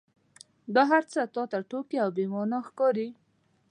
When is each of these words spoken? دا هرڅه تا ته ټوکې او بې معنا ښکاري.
دا 0.73 0.83
هرڅه 0.91 1.21
تا 1.35 1.43
ته 1.51 1.57
ټوکې 1.69 1.97
او 2.03 2.09
بې 2.15 2.25
معنا 2.31 2.59
ښکاري. 2.67 3.07